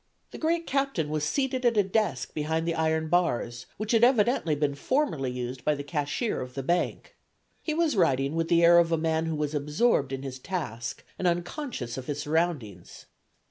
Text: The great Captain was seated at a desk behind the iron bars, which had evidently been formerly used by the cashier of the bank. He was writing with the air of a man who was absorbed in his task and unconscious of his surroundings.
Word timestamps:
The 0.31 0.39
great 0.39 0.65
Captain 0.65 1.09
was 1.09 1.23
seated 1.23 1.63
at 1.63 1.77
a 1.77 1.83
desk 1.83 2.33
behind 2.33 2.67
the 2.67 2.73
iron 2.73 3.07
bars, 3.07 3.67
which 3.77 3.91
had 3.91 4.03
evidently 4.03 4.55
been 4.55 4.73
formerly 4.73 5.29
used 5.29 5.63
by 5.63 5.75
the 5.75 5.83
cashier 5.83 6.41
of 6.41 6.55
the 6.55 6.63
bank. 6.63 7.15
He 7.61 7.75
was 7.75 7.95
writing 7.95 8.33
with 8.33 8.47
the 8.47 8.63
air 8.65 8.79
of 8.79 8.91
a 8.91 8.97
man 8.97 9.27
who 9.27 9.35
was 9.35 9.53
absorbed 9.53 10.11
in 10.11 10.23
his 10.23 10.39
task 10.39 11.03
and 11.19 11.27
unconscious 11.27 11.99
of 11.99 12.07
his 12.07 12.19
surroundings. 12.19 13.05